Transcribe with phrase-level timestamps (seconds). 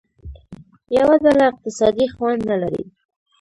[0.97, 2.83] یوه ډله اقتصادي خوند نه لري.